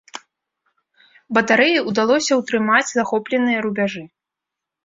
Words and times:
Батарэі 1.37 1.83
ўдалося 1.91 2.33
ўтрымаць 2.41 2.91
захопленыя 2.97 3.59
рубяжы. 3.67 4.03